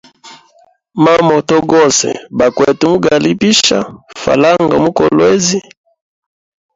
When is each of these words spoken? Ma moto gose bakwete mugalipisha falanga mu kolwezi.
Ma 1.03 1.15
moto 1.27 1.55
gose 1.71 2.09
bakwete 2.37 2.83
mugalipisha 2.91 3.77
falanga 4.21 4.75
mu 4.83 4.89
kolwezi. 4.97 5.57